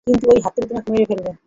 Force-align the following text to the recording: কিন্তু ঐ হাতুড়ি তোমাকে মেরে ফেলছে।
কিন্তু 0.07 0.25
ঐ 0.27 0.35
হাতুড়ি 0.45 0.65
তোমাকে 0.69 0.89
মেরে 0.91 1.05
ফেলছে। 1.09 1.31